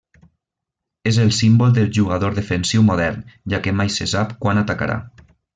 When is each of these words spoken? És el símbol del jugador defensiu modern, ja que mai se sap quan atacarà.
És 1.11 1.19
el 1.25 1.29
símbol 1.41 1.75
del 1.75 1.91
jugador 1.99 2.37
defensiu 2.39 2.87
modern, 2.89 3.23
ja 3.55 3.63
que 3.67 3.77
mai 3.83 3.95
se 4.01 4.11
sap 4.17 4.37
quan 4.47 4.67
atacarà. 4.67 5.01